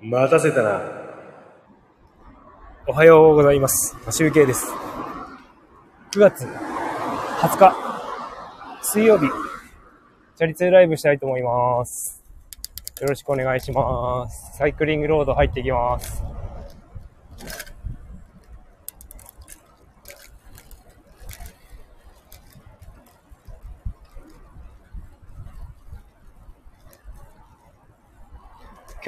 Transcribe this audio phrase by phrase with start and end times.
[0.00, 0.80] 待たせたな。
[2.86, 3.96] おはようございます。
[4.12, 4.72] 集計です。
[6.12, 7.76] 9月20日、
[8.80, 9.26] 水曜日、
[10.36, 12.22] チャリ通ライブしたいと思います。
[13.00, 14.56] よろしくお願いします。
[14.56, 16.17] サイクリングロード入っていきます。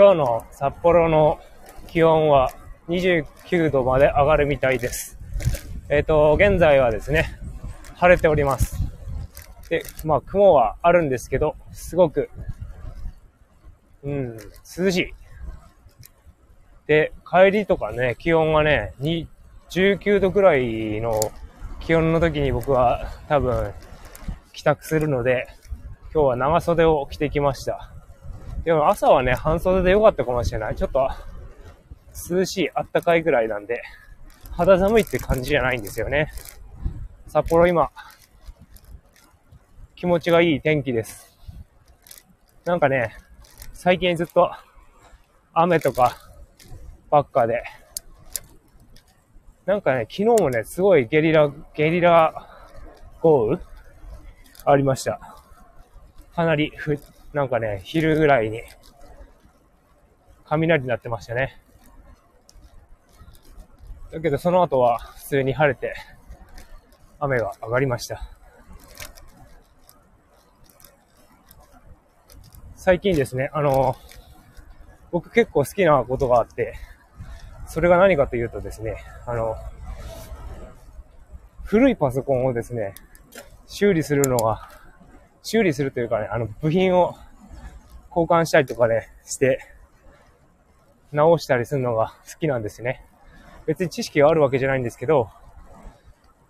[0.00, 1.38] 今日の札幌の
[1.86, 2.50] 気温は
[2.88, 5.18] 29度まで上がるみたいです。
[5.90, 7.38] えっ、と、現在はですね、
[7.96, 8.76] 晴れております。
[9.68, 12.30] で、まあ雲はあるんですけど、すごく、
[14.02, 15.14] うん、涼しい。
[16.86, 18.94] で、帰りとかね、気温がね、
[19.68, 21.20] 19度くらいの
[21.78, 23.74] 気温の時に僕は多分
[24.54, 25.46] 帰宅するので、
[26.14, 27.99] 今日は長袖を着てきました。
[28.64, 30.76] でも朝はね、半袖でよかったかもしれない。
[30.76, 31.08] ちょっと
[32.30, 33.82] 涼しい、あったかいぐらいなんで、
[34.52, 36.30] 肌寒いって感じじゃないんですよね。
[37.26, 37.90] 札幌今、
[39.96, 41.38] 気持ちがいい天気です。
[42.64, 43.16] なんかね、
[43.72, 44.50] 最近ずっと
[45.54, 46.16] 雨とか
[47.08, 47.62] ばっかで、
[49.64, 52.46] なんかね、昨日もね、すごいゲリラ、ゲリラ
[53.22, 53.58] 豪雨
[54.64, 55.18] ありました。
[56.34, 56.72] かなり、
[57.32, 58.62] なんかね、昼ぐらいに、
[60.44, 61.60] 雷になってましたね。
[64.10, 65.94] だけどその後は普通に晴れて、
[67.20, 68.20] 雨が上がりました。
[72.74, 73.94] 最近ですね、あの、
[75.12, 76.74] 僕結構好きなことがあって、
[77.66, 79.54] それが何かというとですね、あの、
[81.62, 82.94] 古いパソコンをですね、
[83.68, 84.68] 修理するのが、
[85.42, 87.16] 修理するというかね、あの、部品を
[88.08, 89.60] 交換したりとかね、して、
[91.12, 93.04] 直したりするのが好きなんですね。
[93.66, 95.28] 別に知識があるわけじゃないんですけど、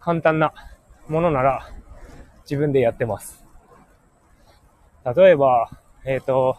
[0.00, 0.52] 簡単な
[1.08, 1.68] ものなら
[2.42, 3.44] 自分でやってます。
[5.16, 5.70] 例えば、
[6.04, 6.56] えっ、と、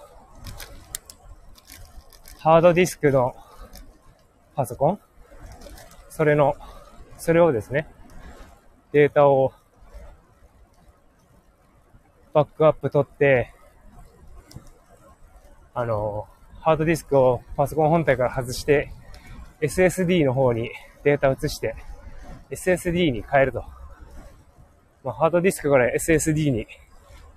[2.39, 3.35] ハードディスクの
[4.55, 4.99] パソコン？
[6.09, 6.55] それの、
[7.17, 7.87] それをですね、
[8.91, 9.53] データを
[12.35, 13.53] バックアップ取って、
[15.73, 16.27] あの、
[16.59, 18.91] ハードディスクをパソコン本体から外して、
[19.61, 20.69] SSD の方に
[21.05, 21.77] データ移して、
[22.51, 23.63] SSD に変えると。
[25.05, 26.67] まあ、ハードディスクから SSD に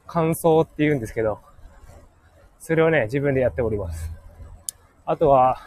[0.09, 1.39] 換装って言うんですけど、
[2.59, 4.11] それをね、自分でやっております。
[5.07, 5.61] あとは、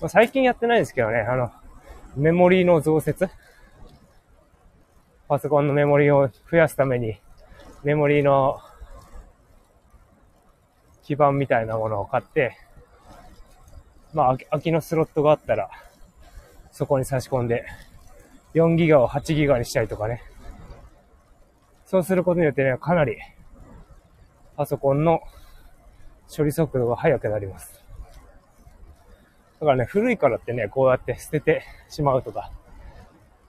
[0.00, 1.52] まあ、最近やってないんですけどね、あの、
[2.16, 3.28] メモリーの増設
[5.28, 7.20] パソコンのメモリーを増やすために、
[7.82, 8.60] メモリーの
[11.02, 12.56] 基板みたいなものを買って、
[14.12, 15.70] まあ、空きのスロットがあったら、
[16.70, 17.64] そこに差し込んで、
[18.54, 20.22] 4ギガを8ギガにしたりとかね。
[21.86, 23.16] そうすることによってね、かなり、
[24.56, 25.20] パソコンの
[26.34, 27.82] 処理速度が速くなります。
[29.60, 32.52] だからね、古いからってね、こうやって捨ててしまうとか、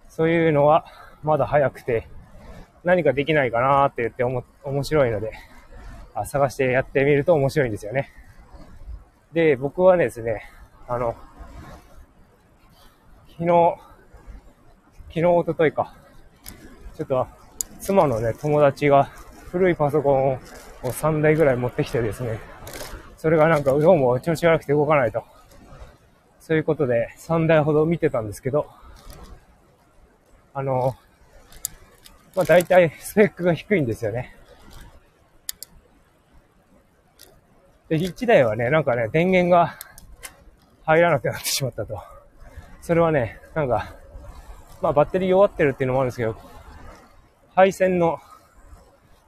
[0.08, 0.86] そういうのは
[1.22, 2.08] まだ早くて、
[2.84, 5.32] 何かできないかなーって言っておも面白いので、
[6.14, 8.12] あ探してやってみると面白いんですよね。
[9.34, 10.44] で、僕はですね、
[10.88, 11.16] あの、
[13.30, 13.76] 昨日、
[15.10, 15.96] 昨日、おとといか、
[16.98, 17.28] ちょっと、
[17.80, 19.06] 妻のね、友達が
[19.52, 20.40] 古いパソコンを
[20.84, 22.40] 3台ぐらい持ってきてですね、
[23.18, 25.24] それがなんかどうも調子悪くて動かないと。
[26.40, 28.68] そういうことで3台ほど見てたんですけど、
[30.54, 30.96] あの、
[32.36, 34.36] まあ大体スペックが低いんですよね。
[37.90, 39.78] で、1台はね、なんかね、電源が
[40.86, 42.02] 入らなくなってしまったと。
[42.82, 43.96] それはね、なんか、
[44.82, 46.38] まあバッテリー弱ってるっていうのもあるんですけど、
[47.54, 48.18] 配線の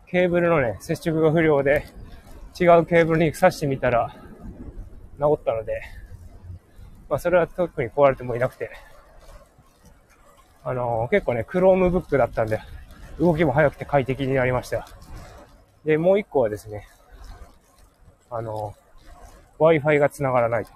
[0.08, 1.86] ケーブルのね、接触が不良で、
[2.58, 4.16] 違うケーブルに挿してみたら、
[5.20, 5.82] 治ったので、
[7.10, 8.72] まあそれは特に壊れてもいなくて、
[10.64, 12.62] あのー結構ね、 Chromebook だったんで、
[13.20, 14.88] 動きも速くて快適になりました。
[15.86, 16.88] で、もう一個はですね、
[18.30, 18.74] あの、
[19.60, 20.72] Wi-Fi が繋がらないと。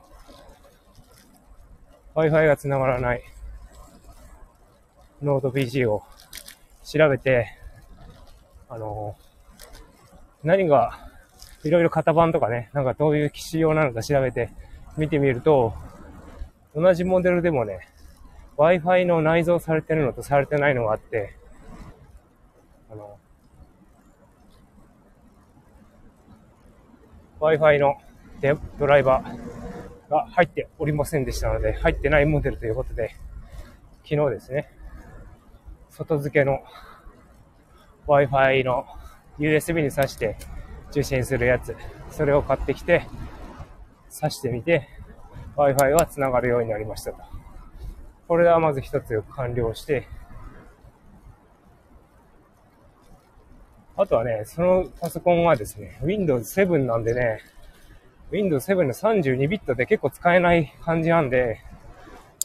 [2.16, 3.24] Wi-Fi が繋がらない
[5.22, 6.04] ノート PC を
[6.84, 7.48] 調べて、
[8.70, 9.16] あの、
[10.44, 11.00] 何が、
[11.64, 14.52] いろいろ型番とかね、なんかどういう機種用なのか調べて
[14.98, 15.74] 見てみると、
[16.76, 17.88] 同じモデルでもね、
[18.58, 21.37] Wi-Fi の内蔵されてるのとされてないのがあって、
[22.90, 23.18] あの、
[27.40, 27.98] Wi-Fi の
[28.80, 29.58] ドライバー、
[30.10, 33.16] が入っておりませんでしたので、入ってないモデルということで、
[34.04, 34.70] 昨日ですね、
[35.90, 36.64] 外付けの
[38.08, 38.86] Wi-Fi の
[39.40, 40.38] USB に挿して
[40.92, 41.76] 受信するやつ、
[42.10, 43.06] それを買ってきて、
[44.10, 44.88] 挿してみて、
[45.58, 47.18] Wi-Fi は繋がるようになりましたと。
[48.28, 50.08] これはまず一つ完了して、
[54.00, 57.42] あとはね、そのパソコンはですね、Windows 7なんでね、
[58.30, 61.64] Windows 7の32ビットで結構使えない感じなんで、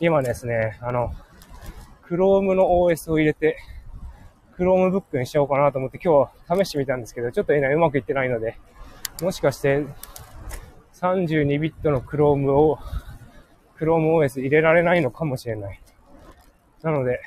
[0.00, 1.12] 今ですね、あの、
[2.08, 3.58] Chrome の OS を入れて、
[4.58, 8.56] Chromebook にしようかなと思って今日試してみたんですけど、ちょっと今うまくいってないので、
[9.20, 9.84] もしかして
[10.94, 12.78] 32ビットの Chrome を、
[13.78, 15.82] ChromeOS 入れられないのかもしれない。
[16.82, 17.20] なので、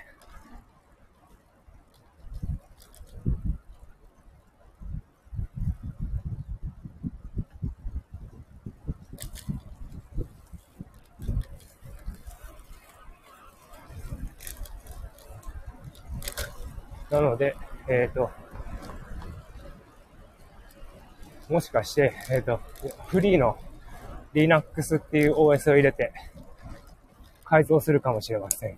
[17.16, 17.56] なので、
[17.88, 18.30] えっ、ー、と、
[21.48, 22.60] もしかして、えっ、ー、と、
[23.08, 23.58] フリーの
[24.34, 26.12] Linux っていう OS を入れて
[27.46, 28.78] 改造するかもしれません。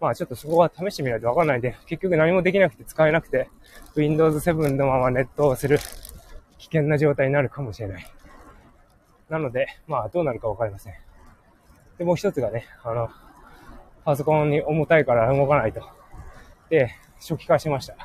[0.00, 3.50] まあちょっとそこは試してみないとわかんないんで、結局何もできなくて使えなくて、
[3.96, 5.78] Windows 7のままネットをする
[6.56, 8.06] 危険な状態になるかもしれない。
[9.28, 10.94] なので、まあどうなるかわかりません。
[11.98, 13.10] で、もう一つがね、あの、
[14.06, 15.82] パソコンに重たいから動かないと。
[16.70, 17.96] で、初期化しました。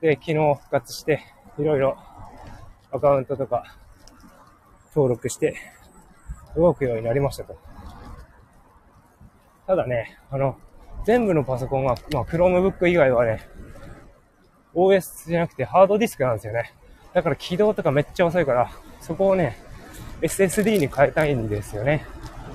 [0.00, 1.22] で、昨日復活して、
[1.58, 1.98] いろいろ
[2.92, 3.76] アカウントとか
[4.94, 5.56] 登録して
[6.56, 7.56] 動くようになりましたと。
[9.66, 10.56] ただね、あの、
[11.04, 13.48] 全部のパソコンは、まあ、Chromebook 以外はね、
[14.74, 16.72] OS じゃなくてハードディスクなんですよね。
[17.12, 19.58] だから起動とかめっちゃ遅いから、そこをね、
[20.20, 22.06] SSD に変えたいんですよね。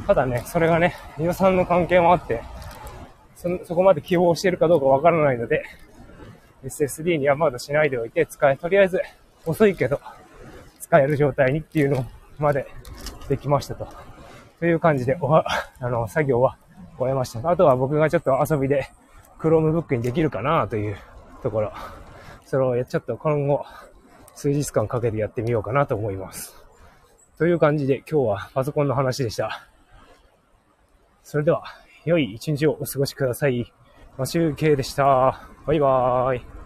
[0.07, 2.41] ただね、それがね、予算の関係もあって、
[3.43, 5.65] そ、そこまで希望しているかどうかわからないので、
[6.63, 9.01] SSD にはまだしないでおいて、使え、とりあえず
[9.45, 9.99] 遅いけど、
[10.79, 12.05] 使える状態にっていうの
[12.39, 12.65] まで
[13.27, 13.87] できましたと。
[14.59, 15.45] という感じで、おは、
[15.81, 16.57] あの、作業は
[16.97, 17.49] 終えました。
[17.49, 18.87] あとは僕がちょっと遊びで
[19.39, 20.95] Chromebook にできるかなという
[21.41, 21.73] ところ。
[22.45, 23.65] それをちょっと今後、
[24.35, 26.55] 数日間かけてやってみようかなと思います。
[27.37, 29.67] という感じで今日はパソコンの話でした。
[31.23, 31.63] それでは、
[32.05, 33.71] 良い一日をお過ごしください。
[34.17, 35.47] マシュウケイでした。
[35.65, 36.62] バイバーイ。